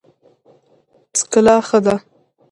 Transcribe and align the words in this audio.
څکلا 1.15 1.55
ښه 1.67 1.77
ده. 1.85 1.95